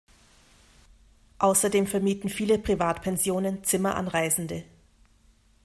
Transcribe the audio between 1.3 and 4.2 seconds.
Außerdem vermieten viele Privat-Pensionen Zimmer an